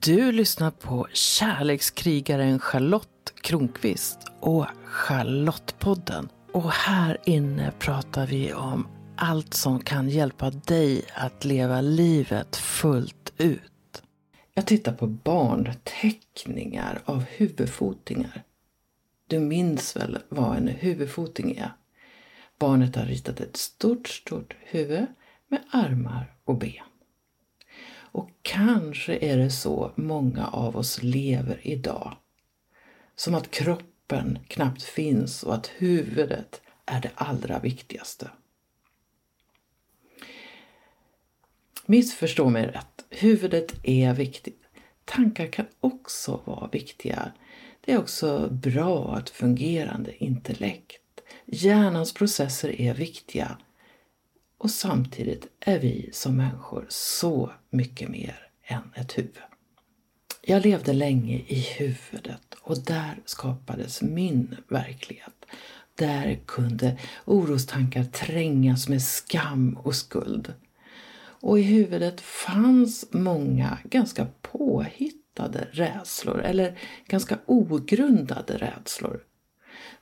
[0.00, 6.28] Du lyssnar på kärlekskrigaren Charlotte Kronqvist och Charlottepodden.
[6.52, 13.32] Och här inne pratar vi om allt som kan hjälpa dig att leva livet fullt
[13.38, 14.02] ut.
[14.54, 18.42] Jag tittar på barnteckningar av huvudfotingar.
[19.26, 21.72] Du minns väl vad en huvudfoting är?
[22.58, 25.06] Barnet har ritat ett stort, stort huvud
[25.48, 26.91] med armar och ben.
[28.12, 32.16] Och kanske är det så många av oss lever idag.
[33.16, 38.30] Som att kroppen knappt finns och att huvudet är det allra viktigaste.
[41.86, 44.62] Missförstå mig rätt, huvudet är viktigt.
[45.04, 47.32] Tankar kan också vara viktiga.
[47.80, 51.20] Det är också bra att fungerande intellekt.
[51.46, 53.56] Hjärnans processer är viktiga
[54.62, 59.42] och samtidigt är vi som människor så mycket mer än ett huvud.
[60.42, 65.44] Jag levde länge i huvudet och där skapades min verklighet.
[65.94, 70.54] Där kunde orostankar trängas med skam och skuld.
[71.16, 79.20] Och i huvudet fanns många ganska påhittade rädslor eller ganska ogrundade rädslor.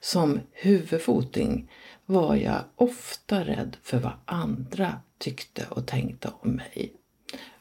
[0.00, 1.70] Som huvudfoting
[2.10, 6.92] var jag ofta rädd för vad andra tyckte och tänkte om mig.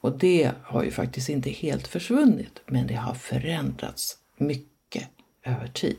[0.00, 5.08] Och det har ju faktiskt inte helt försvunnit, men det har förändrats mycket
[5.42, 5.96] över tid.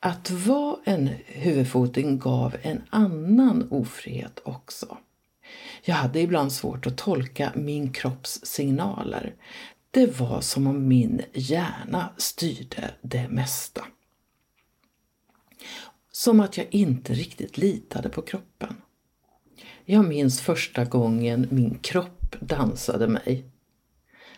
[0.00, 4.98] Att vara en huvudfoting gav en annan ofrihet också.
[5.84, 9.34] Jag hade ibland svårt att tolka min kropps signaler.
[9.90, 13.84] Det var som om min hjärna styrde det mesta.
[16.20, 18.76] Som att jag inte riktigt litade på kroppen.
[19.84, 23.44] Jag minns första gången min kropp dansade mig.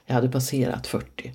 [0.07, 1.33] Jag hade passerat 40.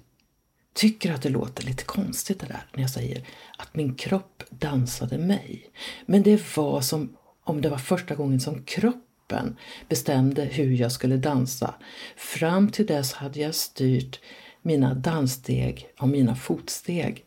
[0.74, 5.18] Tycker att det låter lite konstigt det där när jag säger att min kropp dansade
[5.18, 5.70] mig.
[6.06, 9.58] Men det var som om det var första gången som kroppen
[9.90, 11.76] bestämde hur jag skulle dansa.
[12.18, 14.20] Fram till dess hade jag styrt
[14.62, 17.26] mina danssteg och mina fotsteg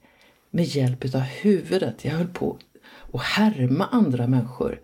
[0.51, 2.05] med hjälp av huvudet.
[2.05, 2.59] Jag höll på
[2.93, 4.81] och härma andra människor.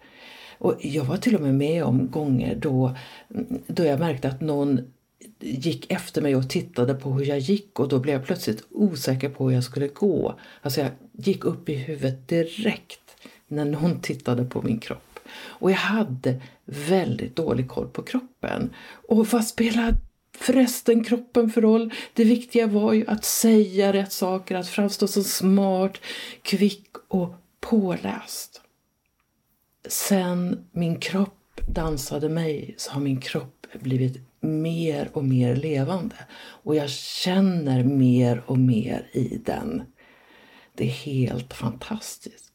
[0.59, 2.97] Och jag var till och med med om gånger då,
[3.67, 4.81] då jag märkte att någon
[5.41, 9.28] gick efter mig och tittade på hur jag gick och då blev jag plötsligt osäker
[9.28, 10.39] på hur jag skulle gå.
[10.62, 13.17] Alltså jag gick upp i huvudet direkt
[13.49, 15.19] när någon tittade på min kropp.
[15.38, 18.71] Och jag hade väldigt dålig koll på kroppen.
[19.09, 19.97] Och vad spelade
[20.38, 21.93] förresten kroppen för roll?
[22.12, 25.99] Det viktiga var ju att säga rätt saker, att framstå som smart,
[26.43, 27.34] kvick och
[27.71, 28.60] påläst.
[29.88, 36.76] Sen min kropp dansade mig så har min kropp blivit mer och mer levande och
[36.76, 39.82] jag känner mer och mer i den.
[40.75, 42.53] Det är helt fantastiskt.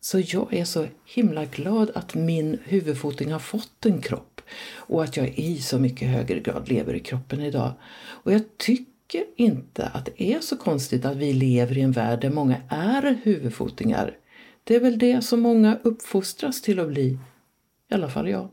[0.00, 4.40] Så jag är så himla glad att min huvudfoting har fått en kropp
[4.74, 7.72] och att jag i så mycket högre grad lever i kroppen idag.
[8.00, 12.20] Och jag tycker inte att det är så konstigt att vi lever i en värld
[12.20, 14.16] där många är huvudfotingar
[14.70, 17.18] det är väl det som många uppfostras till att bli.
[17.90, 18.48] I alla fall jag.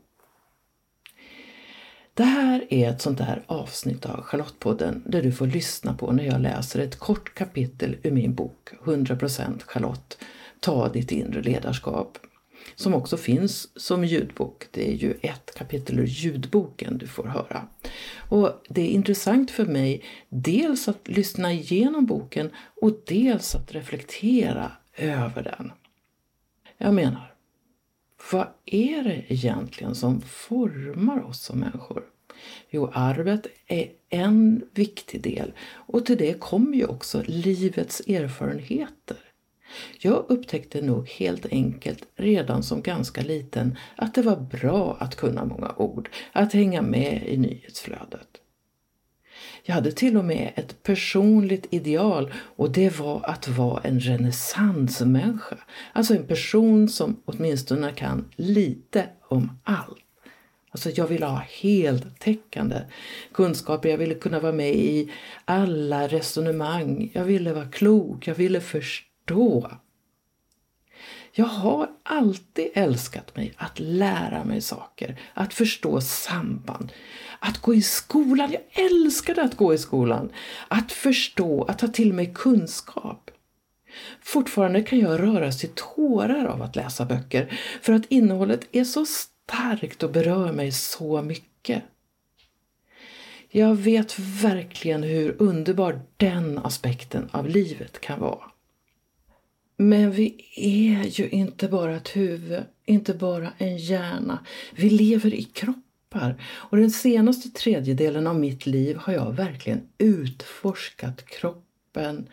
[2.14, 6.24] Det här är ett sånt där avsnitt av Charlottepodden där du får lyssna på när
[6.24, 10.18] jag läser ett kort kapitel ur min bok 100% Charlotte,
[10.60, 12.18] Ta ditt inre ledarskap.
[12.74, 14.66] Som också finns som ljudbok.
[14.70, 17.68] Det är ju ett kapitel ur ljudboken du får höra.
[18.28, 22.50] Och Det är intressant för mig dels att lyssna igenom boken
[22.82, 25.72] och dels att reflektera över den.
[26.78, 27.34] Jag menar,
[28.32, 32.04] vad är det egentligen som formar oss som människor?
[32.70, 39.16] Jo, arvet är en viktig del och till det kommer ju också livets erfarenheter.
[39.98, 45.44] Jag upptäckte nog helt enkelt redan som ganska liten att det var bra att kunna
[45.44, 48.28] många ord, att hänga med i nyhetsflödet.
[49.62, 55.56] Jag hade till och med ett personligt ideal och det var att vara en renässansmänniska.
[55.92, 60.04] Alltså en person som åtminstone kan lite om allt.
[60.70, 62.76] Alltså jag ville ha heltäckande
[63.32, 65.12] kunskaper, jag ville kunna vara med i
[65.44, 69.70] alla resonemang, jag ville vara klok, jag ville förstå.
[71.38, 76.92] Jag har alltid älskat mig att lära mig saker, att förstå samband,
[77.38, 78.52] att gå i skolan.
[78.52, 80.32] Jag älskade att gå i skolan.
[80.68, 83.30] Att förstå, att ta till mig kunskap.
[84.20, 89.06] Fortfarande kan jag röras till tårar av att läsa böcker för att innehållet är så
[89.06, 91.82] starkt och berör mig så mycket.
[93.50, 98.44] Jag vet verkligen hur underbar den aspekten av livet kan vara.
[99.80, 104.46] Men vi är ju inte bara ett huvud, inte bara en hjärna.
[104.72, 106.42] Vi lever i kroppar.
[106.44, 112.28] Och den senaste tredjedelen av mitt liv har jag verkligen utforskat kroppen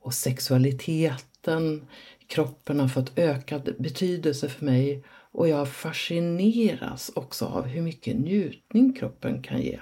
[0.00, 1.86] och sexualiteten.
[2.26, 8.92] Kroppen har fått ökad betydelse för mig och jag fascineras också av hur mycket njutning
[8.92, 9.80] kroppen kan ge.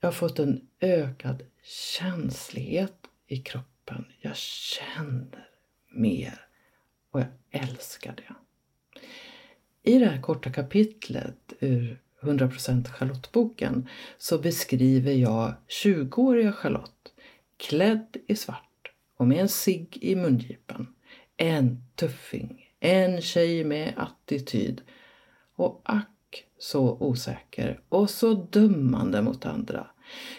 [0.00, 2.96] Jag har fått en ökad känslighet
[3.26, 4.04] i kroppen kroppen.
[4.20, 5.48] Jag känner
[5.90, 6.46] mer
[7.10, 8.34] och jag älskar det.
[9.90, 13.88] I det här korta kapitlet ur 100% Charlotte-boken
[14.18, 17.12] så beskriver jag 20-åriga Charlotte
[17.56, 20.94] klädd i svart och med en cigg i mungipan.
[21.36, 24.82] En tuffing, en tjej med attityd
[25.56, 29.86] och ack så osäker och så dömande mot andra.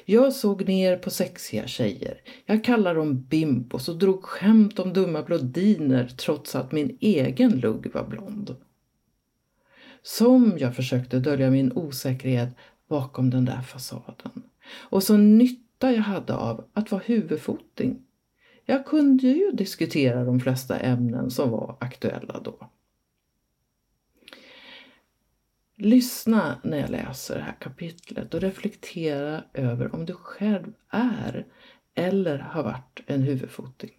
[0.06, 2.22] Jag såg ner på sexiga tjejer.
[2.46, 7.94] Jag kallade dem bimbos och drog skämt om dumma blondiner trots att min egen lugg
[7.94, 8.56] var blond.
[10.02, 12.50] Som jag försökte dölja min osäkerhet
[12.90, 14.44] bakom den där fasaden.
[14.76, 18.02] Och så nytta jag hade av att vara huvudfoting.
[18.66, 22.70] Jag kunde ju diskutera de flesta ämnen som var aktuella då.
[25.84, 31.46] Lyssna när jag läser det här kapitlet och reflektera över om du själv är
[31.96, 33.92] eller har varit en huvudfoting.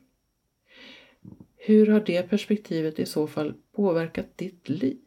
[1.56, 4.98] Hur har det perspektivet i så fall påverkat ditt liv?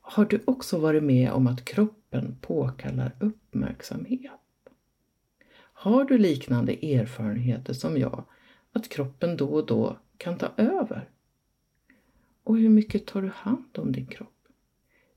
[0.00, 4.30] Har du också varit med om att kroppen påkallar uppmärksamhet?
[5.56, 8.24] Har du liknande erfarenheter som jag,
[8.72, 11.08] att kroppen då och då kan ta över?
[12.44, 14.39] Och hur mycket tar du hand om din kropp?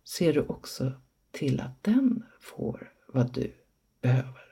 [0.05, 0.91] Ser du också
[1.31, 3.53] till att den får vad du
[4.01, 4.43] behöver?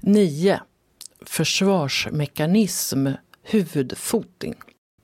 [0.00, 0.60] 9.
[1.20, 3.08] Försvarsmekanism,
[3.42, 4.54] huvudfoting.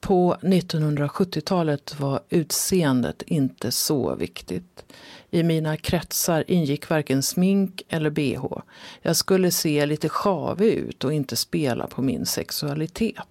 [0.01, 4.85] På 1970-talet var utseendet inte så viktigt.
[5.31, 8.59] I mina kretsar ingick varken smink eller bh.
[9.03, 13.27] Jag skulle se lite sjavig ut och inte spela på min sexualitet.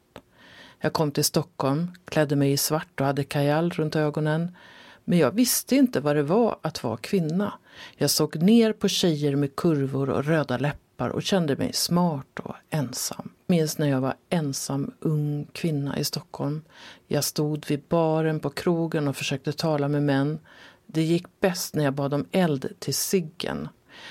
[0.79, 4.55] Jag kom till Stockholm, klädde mig i svart och hade kajal runt ögonen.
[5.05, 7.53] Men jag visste inte vad det var att vara kvinna.
[7.97, 12.55] Jag såg ner på tjejer med kurvor och röda läppar och kände mig smart och
[12.69, 13.29] ensam.
[13.47, 16.61] Minns när jag var ensam ung kvinna i Stockholm.
[17.07, 20.39] Jag stod vid baren på krogen och försökte tala med män.
[20.85, 23.69] Det gick bäst när jag bad om eld till ciggen.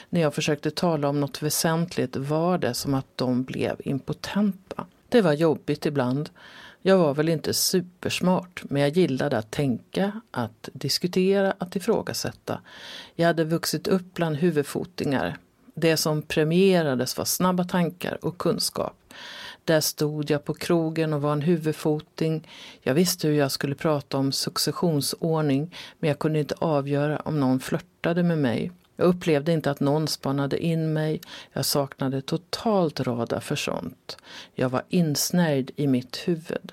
[0.09, 4.87] När jag försökte tala om något väsentligt var det som att de blev impotenta.
[5.09, 6.31] Det var jobbigt ibland.
[6.87, 12.61] Jag var väl inte supersmart, men jag gillade att tänka, att diskutera, att ifrågasätta.
[13.15, 15.37] Jag hade vuxit upp bland huvudfotingar.
[15.75, 18.97] Det som premierades var snabba tankar och kunskap.
[19.65, 22.49] Där stod jag på krogen och var en huvudfoting.
[22.83, 27.61] Jag visste hur jag skulle prata om successionsordning, men jag kunde inte avgöra om någon
[27.61, 28.73] flörtade med mig.
[28.97, 31.21] Jag upplevde inte att någon spanade in mig.
[31.53, 34.17] Jag saknade totalt radar för sånt.
[34.55, 36.73] Jag var insnärjd i mitt huvud.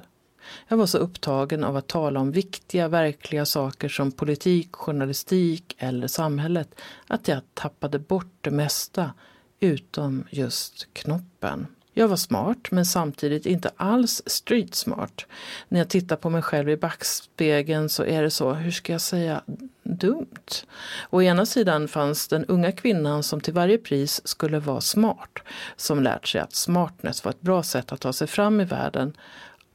[0.67, 6.07] Jag var så upptagen av att tala om viktiga, verkliga saker som politik, journalistik eller
[6.07, 6.75] samhället
[7.07, 9.11] att jag tappade bort det mesta
[9.59, 11.67] utom just knoppen.
[11.93, 15.25] Jag var smart men samtidigt inte alls street smart.
[15.67, 19.01] När jag tittar på mig själv i backspegeln så är det så, hur ska jag
[19.01, 19.41] säga,
[19.83, 20.65] dumt.
[21.09, 25.39] Å ena sidan fanns den unga kvinnan som till varje pris skulle vara smart.
[25.75, 29.13] Som lärt sig att smartness var ett bra sätt att ta sig fram i världen.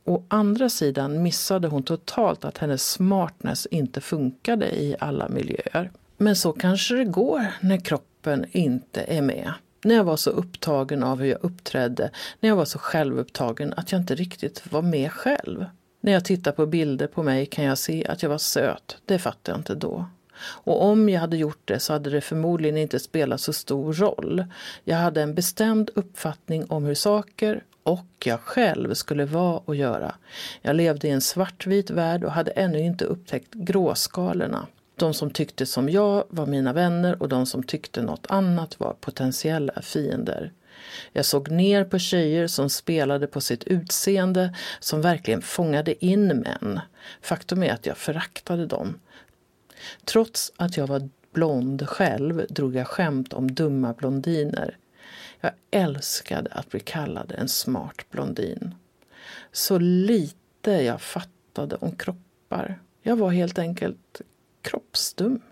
[0.04, 5.90] Å andra sidan missade hon totalt att hennes smartness inte funkade i alla miljöer.
[6.16, 9.52] Men så kanske det går när kroppen inte är med.
[9.84, 13.92] När jag var så upptagen av hur jag uppträdde, när jag var så självupptagen att
[13.92, 15.64] jag inte riktigt var med själv.
[16.00, 19.18] När jag tittar på bilder på mig kan jag se att jag var söt, det
[19.18, 20.06] fattade jag inte då.
[20.38, 24.44] Och om jag hade gjort det så hade det förmodligen inte spelat så stor roll.
[24.84, 30.14] Jag hade en bestämd uppfattning om hur saker och jag själv skulle vara och göra.
[30.62, 34.66] Jag levde i en svartvit värld och hade ännu inte upptäckt gråskalorna.
[34.96, 38.96] De som tyckte som jag var mina vänner och de som tyckte något annat var
[39.00, 40.52] potentiella fiender.
[41.12, 46.80] Jag såg ner på tjejer som spelade på sitt utseende, som verkligen fångade in män.
[47.20, 48.98] Faktum är att jag föraktade dem.
[50.04, 54.76] Trots att jag var blond själv drog jag skämt om dumma blondiner.
[55.40, 58.74] Jag älskade att bli kallad en smart blondin.
[59.52, 62.80] Så lite jag fattade om kroppar.
[63.02, 64.20] Jag var helt enkelt
[64.66, 65.42] kroppsdum.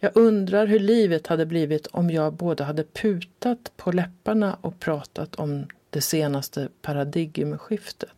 [0.00, 5.34] Jag undrar hur livet hade blivit om jag både hade putat på läpparna och pratat
[5.34, 8.10] om det senaste paradigmskiftet.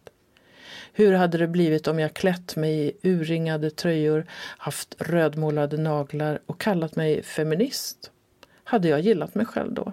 [0.93, 4.27] Hur hade det blivit om jag klätt mig i urringade tröjor,
[4.59, 8.11] haft rödmålade naglar och kallat mig feminist?
[8.65, 9.93] Hade jag gillat mig själv då?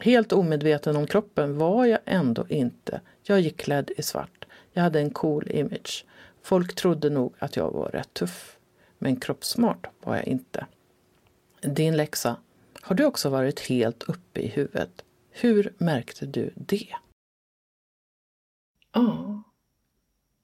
[0.00, 3.00] Helt omedveten om kroppen var jag ändå inte.
[3.22, 4.46] Jag gick klädd i svart.
[4.72, 6.04] Jag hade en cool image.
[6.42, 8.56] Folk trodde nog att jag var rätt tuff.
[9.04, 10.66] Men kroppssmart var jag inte.
[11.60, 12.36] Din läxa.
[12.80, 15.04] Har du också varit helt uppe i huvudet?
[15.30, 16.88] Hur märkte du det?
[18.92, 19.42] Ja,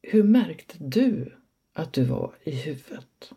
[0.03, 1.37] hur märkte du
[1.73, 3.33] att du var i huvudet?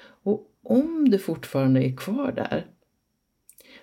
[0.00, 2.66] Och om du fortfarande är kvar där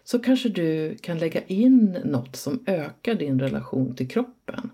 [0.03, 4.72] så kanske du kan lägga in något som ökar din relation till kroppen.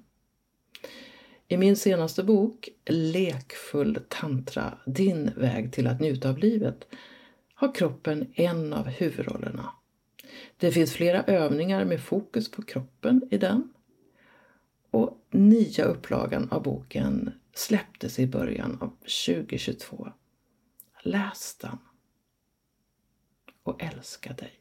[1.52, 6.88] I min senaste bok Lekfull tantra, din väg till att njuta av livet
[7.54, 9.72] har kroppen en av huvudrollerna.
[10.58, 13.74] Det finns flera övningar med fokus på kroppen i den.
[14.92, 18.90] Och nya upplagan av boken släpptes i början av
[19.26, 20.12] 2022.
[21.04, 21.78] Läs den
[23.64, 24.61] och älska dig.